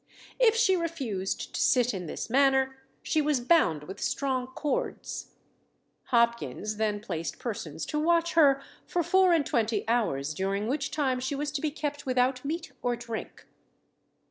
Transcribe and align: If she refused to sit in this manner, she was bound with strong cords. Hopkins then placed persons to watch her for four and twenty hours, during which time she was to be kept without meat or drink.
If 0.39 0.55
she 0.55 0.75
refused 0.75 1.53
to 1.53 1.61
sit 1.61 1.93
in 1.93 2.07
this 2.07 2.27
manner, 2.27 2.75
she 3.03 3.21
was 3.21 3.39
bound 3.39 3.83
with 3.83 4.01
strong 4.01 4.47
cords. 4.47 5.33
Hopkins 6.05 6.77
then 6.77 6.99
placed 6.99 7.37
persons 7.37 7.85
to 7.85 7.99
watch 7.99 8.33
her 8.33 8.63
for 8.87 9.03
four 9.03 9.31
and 9.31 9.45
twenty 9.45 9.87
hours, 9.87 10.33
during 10.33 10.65
which 10.65 10.89
time 10.89 11.19
she 11.19 11.35
was 11.35 11.51
to 11.51 11.61
be 11.61 11.69
kept 11.69 12.07
without 12.07 12.43
meat 12.43 12.71
or 12.81 12.95
drink. 12.95 13.45